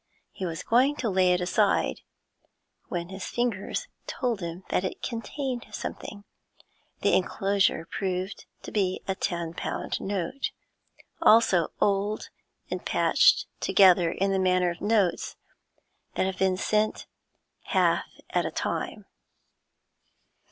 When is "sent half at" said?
16.57-18.43